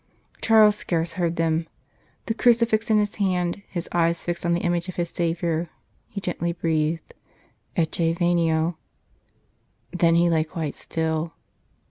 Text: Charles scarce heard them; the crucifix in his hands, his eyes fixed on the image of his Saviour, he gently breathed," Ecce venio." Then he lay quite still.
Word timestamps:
Charles 0.41 0.77
scarce 0.77 1.13
heard 1.13 1.35
them; 1.35 1.67
the 2.25 2.33
crucifix 2.33 2.89
in 2.89 2.97
his 2.97 3.17
hands, 3.17 3.57
his 3.69 3.87
eyes 3.91 4.23
fixed 4.23 4.47
on 4.47 4.53
the 4.55 4.61
image 4.61 4.89
of 4.89 4.95
his 4.95 5.09
Saviour, 5.09 5.69
he 6.09 6.19
gently 6.19 6.53
breathed," 6.53 7.13
Ecce 7.77 8.13
venio." 8.17 8.79
Then 9.91 10.15
he 10.15 10.27
lay 10.27 10.43
quite 10.43 10.73
still. 10.73 11.35